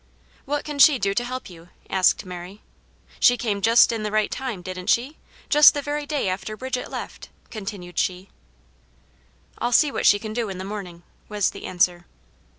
"What 0.45 0.65
can 0.65 0.79
she 0.79 0.97
do 0.97 1.13
to 1.13 1.23
help 1.23 1.47
you?" 1.47 1.69
asked 1.87 2.25
Mary. 2.25 2.63
"She 3.19 3.37
came 3.37 3.61
just 3.61 3.91
in 3.91 4.01
the 4.01 4.09
right 4.09 4.31
time, 4.31 4.63
didn't 4.63 4.87
she? 4.89 5.19
Just 5.47 5.75
the 5.75 5.81
very 5.83 6.07
day 6.07 6.27
after 6.27 6.57
Bridget 6.57 6.89
left," 6.89 7.29
continued 7.51 7.99
she. 7.99 8.29
"I'll 9.59 9.71
see 9.71 9.91
what 9.91 10.07
she 10.07 10.17
can 10.17 10.33
do 10.33 10.49
in 10.49 10.57
the 10.57 10.65
morning," 10.65 11.03
was 11.29 11.51
the 11.51 11.67
answer. 11.67 12.07